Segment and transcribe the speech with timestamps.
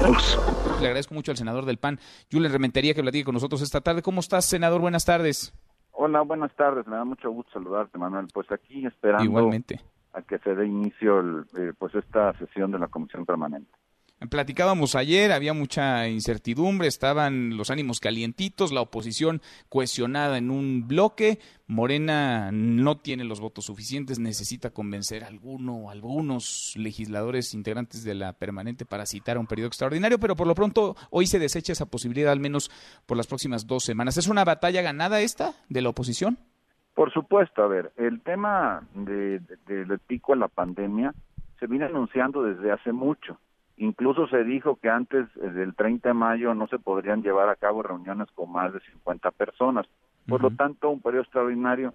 [0.00, 1.98] Le agradezco mucho al senador del PAN,
[2.30, 4.02] Julen Rementería, que platique con nosotros esta tarde.
[4.02, 4.80] ¿Cómo estás, senador?
[4.80, 5.52] Buenas tardes.
[5.92, 6.86] Hola, buenas tardes.
[6.86, 8.28] Me da mucho gusto saludarte, Manuel.
[8.32, 9.80] Pues aquí esperando Igualmente.
[10.12, 13.72] a que se dé inicio el, eh, pues esta sesión de la Comisión Permanente.
[14.30, 21.38] Platicábamos ayer, había mucha incertidumbre, estaban los ánimos calientitos, la oposición cohesionada en un bloque,
[21.68, 28.32] Morena no tiene los votos suficientes, necesita convencer a alguno algunos legisladores integrantes de la
[28.32, 32.32] permanente para citar un periodo extraordinario, pero por lo pronto hoy se desecha esa posibilidad
[32.32, 32.72] al menos
[33.06, 34.16] por las próximas dos semanas.
[34.16, 36.38] ¿Es una batalla ganada esta de la oposición?
[36.96, 39.38] Por supuesto, a ver, el tema de,
[39.68, 41.14] de- del pico a la pandemia
[41.60, 43.38] se viene anunciando desde hace mucho.
[43.78, 47.56] Incluso se dijo que antes eh, del 30 de mayo no se podrían llevar a
[47.56, 49.86] cabo reuniones con más de 50 personas.
[50.28, 51.94] Por lo tanto, un periodo extraordinario,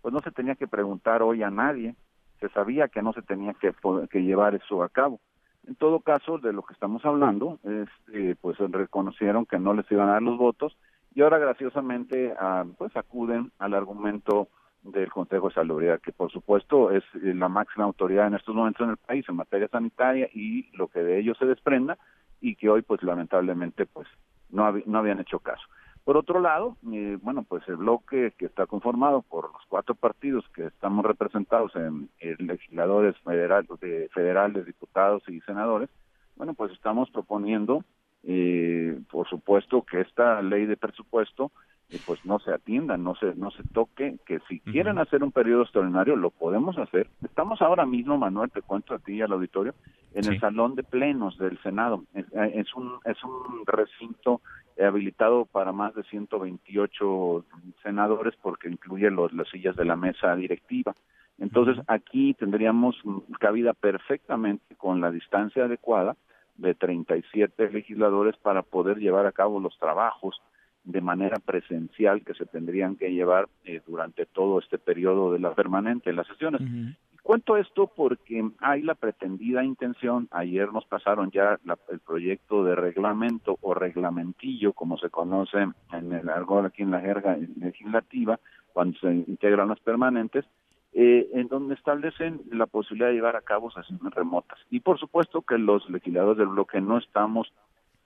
[0.00, 1.96] pues no se tenía que preguntar hoy a nadie.
[2.40, 5.20] Se sabía que no se tenía que llevar eso a cabo.
[5.66, 9.90] En todo caso, de lo que estamos hablando, es, eh, pues reconocieron que no les
[9.90, 10.76] iban a dar los votos
[11.14, 14.48] y ahora graciosamente ah, pues acuden al argumento
[14.84, 18.84] del Consejo de Salubridad, que por supuesto es eh, la máxima autoridad en estos momentos
[18.84, 21.98] en el país en materia sanitaria y lo que de ello se desprenda
[22.40, 24.06] y que hoy pues lamentablemente pues
[24.50, 25.62] no, habi- no habían hecho caso.
[26.04, 30.44] Por otro lado, eh, bueno, pues el bloque que está conformado por los cuatro partidos
[30.54, 35.88] que estamos representados en, en legisladores federal, de- federales, diputados y senadores,
[36.36, 37.84] bueno, pues estamos proponiendo,
[38.22, 41.73] eh, por supuesto, que esta ley de presupuesto eh,
[42.06, 45.62] pues no se atienda, no se no se toque, que si quieren hacer un periodo
[45.62, 47.08] extraordinario lo podemos hacer.
[47.22, 49.74] Estamos ahora mismo, Manuel, te cuento a ti y al auditorio,
[50.14, 50.30] en Sí.
[50.30, 52.02] el salón de plenos del Senado.
[52.14, 54.40] Es, eh, es un es un recinto
[54.80, 57.44] habilitado para más de 128
[57.82, 60.94] senadores porque incluye los, las sillas de la mesa directiva.
[61.38, 62.96] Entonces aquí tendríamos
[63.40, 66.16] cabida perfectamente con la distancia adecuada
[66.56, 70.40] de 37 legisladores para poder llevar a cabo los trabajos
[70.84, 75.54] de manera presencial que se tendrían que llevar eh, durante todo este periodo de la
[75.54, 76.60] permanente, las sesiones.
[76.60, 76.92] Ujú.
[77.22, 82.74] Cuento esto porque hay la pretendida intención, ayer nos pasaron ya la- el proyecto de
[82.74, 85.56] reglamento o reglamentillo, como se conoce
[85.92, 88.38] en el argot aquí en la jerga legislativa,
[88.74, 90.44] cuando se integran las permanentes,
[90.92, 94.58] eh, en donde establecen la posibilidad de llevar a cabo sesiones remotas.
[94.70, 97.50] Y por supuesto que los legisladores del bloque no estamos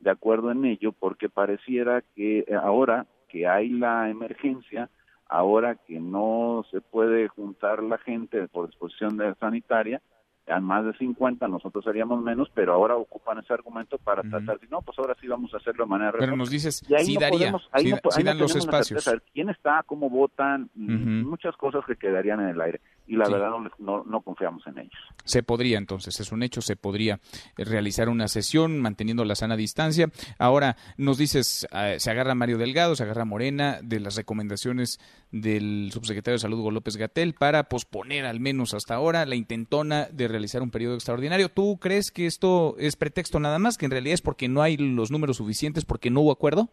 [0.01, 4.89] de acuerdo en ello porque pareciera que eh, ahora que hay la emergencia,
[5.29, 10.01] ahora que no se puede juntar la gente por disposición de sanitaria,
[10.47, 14.67] a más de 50, nosotros haríamos menos, pero ahora ocupan ese argumento para tratar de,
[14.69, 16.39] no, pues ahora sí vamos a hacerlo de manera Pero remota.
[16.39, 18.31] nos dices, Y ahí sí no daría, podemos, ahí sí, no, po- sí ahí no
[18.31, 19.05] dan los espacios.
[19.05, 22.81] certeza quién está, cómo votan, muchas cosas que quedarían en el aire.
[23.09, 23.33] Y la Sí.
[23.33, 24.93] verdad no, no, confiamos en ellos.
[25.25, 27.21] Se podría entonces, es un hecho, se podría
[27.57, 30.11] eh, realizar una sesión manteniendo la sana distancia.
[30.39, 35.01] Ahora nos dices, eh, se agarra Mario Delgado, se agarra Morena de las recomendaciones
[35.33, 40.09] del subsecretario de Salud Hugo López Gatel para posponer al menos hasta ahora la intentona
[40.13, 41.49] de realizar un periodo extraordinario.
[41.49, 44.77] ¿Tú crees que esto es pretexto nada más, que en realidad es porque no hay
[44.77, 46.69] los números suficientes, porque no hubo acuerdo?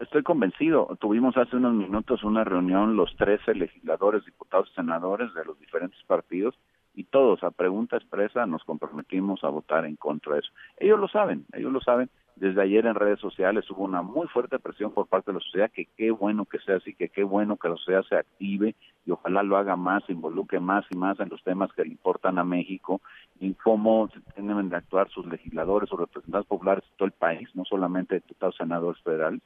[0.00, 0.96] Estoy convencido.
[1.00, 6.00] Tuvimos hace unos minutos una reunión los 13 legisladores, diputados y senadores de los diferentes
[6.04, 6.54] partidos
[6.94, 10.52] y todos a pregunta expresa nos comprometimos a votar en contra de eso.
[10.76, 12.10] Ellos lo saben, ellos lo saben.
[12.36, 15.70] Desde ayer en redes sociales hubo una muy fuerte presión por parte de la sociedad
[15.72, 19.10] que qué bueno que sea así, que qué bueno que la sociedad se active y
[19.10, 22.38] ojalá lo haga más, se involucre más y más en los temas que le importan
[22.38, 23.00] a México
[23.40, 27.64] y cómo tienen de actuar sus legisladores o representantes populares de todo el país, no
[27.64, 29.40] solamente diputados senadores federales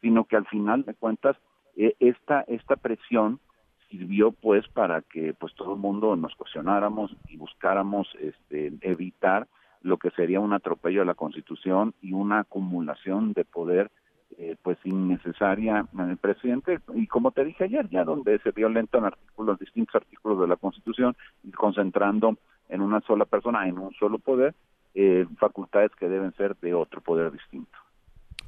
[0.00, 1.36] sino que al final de cuentas
[1.76, 3.40] eh, esta esta presión
[3.88, 9.46] sirvió pues para que pues todo el mundo nos cuestionáramos y buscáramos este evitar
[9.82, 13.90] lo que sería un atropello a la Constitución y una acumulación de poder
[14.36, 16.80] eh, pues innecesaria en el presidente.
[16.94, 21.16] Y como te dije ayer ya donde se violentan artículos distintos artículos de la Constitución
[21.42, 22.36] y concentrando
[22.68, 24.54] en una sola persona en un solo poder
[24.94, 27.47] eh, facultades que deben ser de otro poder distinto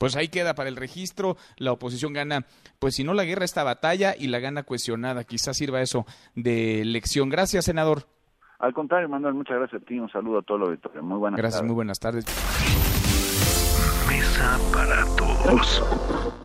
[0.00, 2.46] Pues ahí queda para el registro, la oposición gana,
[2.78, 5.24] pues si no la guerra, esta batalla y la gana cuestionada.
[5.24, 7.28] Quizás sirva eso de lección.
[7.28, 8.06] Gracias, senador.
[8.60, 9.98] Al contrario, Manuel, muchas gracias a ti.
[9.98, 11.02] Un saludo a todo el auditorio.
[11.02, 11.66] Muy buenas Gracias, tardes.
[11.68, 12.24] muy buenas tardes.
[14.08, 16.40] Mesa para todos.